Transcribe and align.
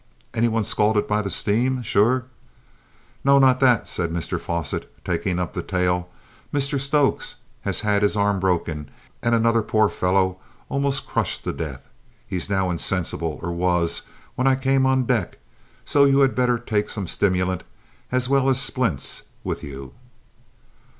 Any 0.33 0.47
one 0.47 0.63
scalded 0.63 1.05
by 1.07 1.21
the 1.21 1.29
shtame, 1.29 1.83
sure?" 1.85 2.25
"No, 3.23 3.37
not 3.37 3.59
that," 3.59 3.87
said 3.87 4.09
Mr 4.09 4.39
Fosset, 4.39 4.89
taking 5.05 5.37
up 5.37 5.53
the 5.53 5.61
tale. 5.61 6.09
"Mr 6.51 6.79
Stokes 6.79 7.35
has 7.61 7.81
had 7.81 8.01
his 8.01 8.17
arm 8.17 8.39
broken 8.39 8.89
and 9.21 9.35
another 9.35 9.61
poor 9.61 9.89
fellow 9.89 10.29
been 10.31 10.65
almost 10.69 11.05
crushed 11.05 11.43
to 11.43 11.53
death. 11.53 11.87
He's 12.25 12.49
now 12.49 12.71
insensible, 12.71 13.37
or 13.43 13.51
was 13.51 14.01
when 14.33 14.47
I 14.47 14.55
came 14.55 14.87
on 14.87 15.05
deck 15.05 15.37
so 15.85 16.05
you'd 16.05 16.33
better 16.33 16.57
take 16.57 16.89
some 16.89 17.05
stimulant 17.05 17.63
as 18.11 18.27
well 18.27 18.49
as 18.49 18.59
splints 18.59 19.21
with 19.43 19.63
you." 19.63 19.93